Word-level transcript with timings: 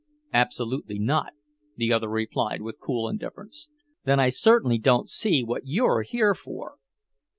"Absolutely 0.33 0.97
not," 0.97 1.33
the 1.75 1.93
other 1.93 2.07
replied 2.07 2.63
with 2.63 2.79
cool 2.79 3.07
indifference. 3.07 3.69
"Then 4.03 4.19
I 4.19 4.29
certainly 4.29 4.79
don't 4.79 5.07
see 5.11 5.43
what 5.43 5.67
you're 5.67 6.01
here 6.01 6.33
for!" 6.33 6.77